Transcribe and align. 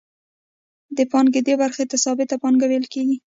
د 0.97 0.99
پانګې 1.11 1.41
دې 1.47 1.55
برخې 1.61 1.83
ته 1.91 1.95
ثابته 2.03 2.35
پانګه 2.43 2.65
ویل 2.67 2.85
کېږي 2.93 3.17